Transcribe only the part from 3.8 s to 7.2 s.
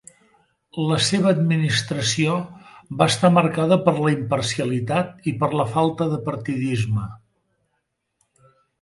per la imparcialitat i per la falta de partidisme.